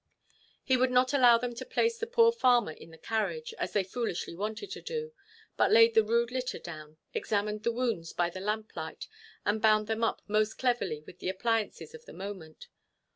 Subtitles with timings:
[0.63, 3.83] He would not allow them to place the poor farmer in the carriage, as they
[3.83, 5.13] foolishly wanted to do;
[5.57, 9.07] but laid the rude litter down, examined the wounds by the lamplight,
[9.45, 12.67] and bound them up most cleverly with the appliances of the moment.